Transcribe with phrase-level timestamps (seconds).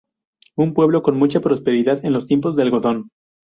[0.55, 3.11] Un pueblo con mucha prosperidad en los tiempos del algodón.